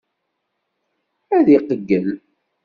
[1.37, 2.07] Ad iqeyyel.